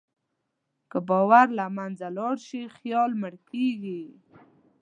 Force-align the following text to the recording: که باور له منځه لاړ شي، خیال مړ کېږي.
که 0.91 0.97
باور 1.09 1.47
له 1.59 1.65
منځه 1.77 2.07
لاړ 2.17 2.35
شي، 2.47 2.61
خیال 2.77 3.11
مړ 3.21 3.33
کېږي. 3.49 4.03